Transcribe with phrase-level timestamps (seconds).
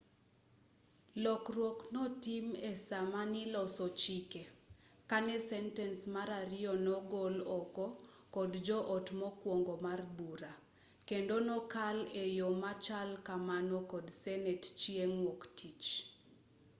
[1.23, 4.43] lokruok notim esaamaniloso chike
[5.09, 7.85] kane sentens mar ariyo nogol oko
[8.35, 10.53] kod jo-ot mokwongo mar bura
[11.09, 15.87] kendo nokal eyo machal kamano kod senet chieng' wuok-tich